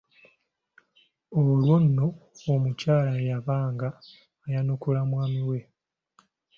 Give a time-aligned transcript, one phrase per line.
[1.39, 2.07] Olwo nno
[2.53, 3.87] omukyala yabanga
[4.45, 5.59] ayanukula mwami we.